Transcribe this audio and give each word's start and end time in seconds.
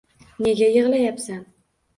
—Nega 0.45 0.71
yig’layapsan 0.77 1.39